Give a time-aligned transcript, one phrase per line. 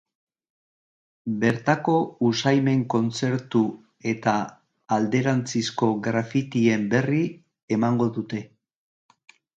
[1.43, 1.97] Bertako
[2.29, 3.61] usaimen kontzertu
[4.13, 4.35] eta
[4.97, 7.23] alderantzizko grafittien berri
[7.79, 8.41] emango dute.